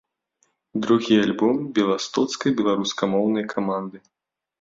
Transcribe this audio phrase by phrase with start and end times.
[0.85, 3.97] Другі альбом беластоцкай беларускамоўнай каманды.